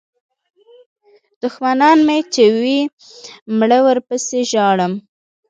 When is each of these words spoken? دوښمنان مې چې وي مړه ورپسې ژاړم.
دوښمنان 1.41 1.97
مې 2.07 2.17
چې 2.33 2.43
وي 2.59 2.79
مړه 3.57 3.79
ورپسې 3.87 4.39
ژاړم. 4.51 4.93